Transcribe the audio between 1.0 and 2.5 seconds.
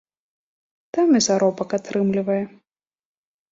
і заробак атрымлівае.